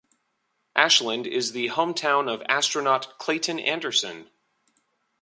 Ashland 0.75 1.27
is 1.27 1.51
the 1.51 1.69
hometown 1.69 2.27
of 2.27 2.41
astronaut 2.49 3.19
Clayton 3.19 3.59
Anderson. 3.59 4.31